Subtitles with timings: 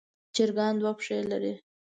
[0.35, 1.53] چرګان دوه پښې لري.